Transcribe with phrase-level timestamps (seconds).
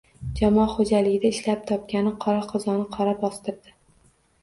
[0.37, 3.81] Jamoa xo‘jaligida ishlab topgani qora qozonni qora bostirdi